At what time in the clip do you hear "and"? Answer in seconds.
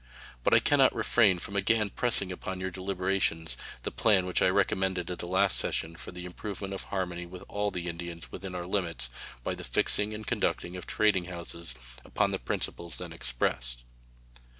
10.15-10.25